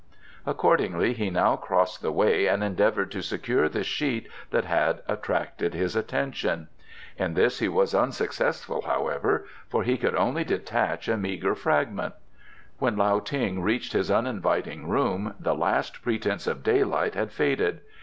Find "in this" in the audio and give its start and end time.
7.19-7.59